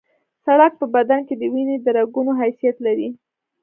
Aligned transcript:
سړک 0.45 0.71
په 0.81 0.85
بدن 0.95 1.19
کې 1.27 1.35
د 1.37 1.43
وینې 1.53 1.75
د 1.81 1.87
رګونو 1.97 2.31
حیثیت 2.41 2.75
لري 2.85 3.09